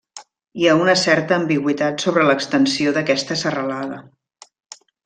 Hi 0.61 0.63
ha 0.69 0.77
una 0.85 0.95
certa 1.01 1.35
ambigüitat 1.41 2.07
sobre 2.07 2.27
l'extensió 2.31 2.97
d'aquesta 2.97 3.39
serralada. 3.47 4.05